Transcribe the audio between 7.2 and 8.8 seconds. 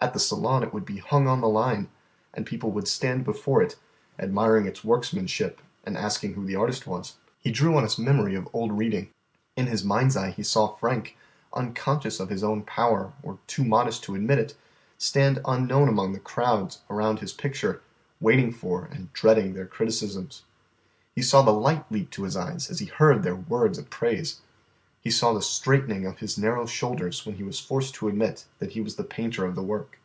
He drew on his memory of old